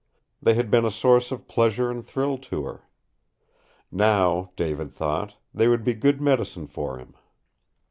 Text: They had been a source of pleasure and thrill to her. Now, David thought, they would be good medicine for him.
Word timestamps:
They 0.41 0.55
had 0.55 0.71
been 0.71 0.83
a 0.83 0.89
source 0.89 1.31
of 1.31 1.47
pleasure 1.47 1.91
and 1.91 2.03
thrill 2.03 2.39
to 2.39 2.63
her. 2.63 2.87
Now, 3.91 4.49
David 4.55 4.95
thought, 4.95 5.35
they 5.53 5.67
would 5.67 5.83
be 5.83 5.93
good 5.93 6.19
medicine 6.19 6.65
for 6.65 6.97
him. 6.97 7.13